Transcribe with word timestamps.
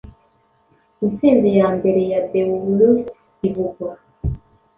Intsinzi 1.05 1.47
ya 1.57 1.67
mbere 1.77 2.01
ya 2.11 2.19
Beowulf 2.29 3.05
ivugwa 3.47 3.91